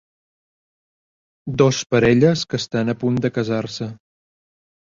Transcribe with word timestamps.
Dos 1.61 1.77
parelles 1.91 2.39
que 2.49 2.57
estan 2.63 2.87
a 2.93 2.99
punt 3.05 3.21
de 3.27 3.33
casar-se 3.37 3.93